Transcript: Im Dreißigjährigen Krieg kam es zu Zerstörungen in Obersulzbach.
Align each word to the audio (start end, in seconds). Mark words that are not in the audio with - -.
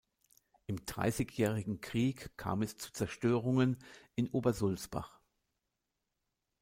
Im 0.65 0.83
Dreißigjährigen 0.83 1.79
Krieg 1.79 2.35
kam 2.35 2.63
es 2.63 2.75
zu 2.75 2.91
Zerstörungen 2.91 3.77
in 4.15 4.29
Obersulzbach. 4.31 5.21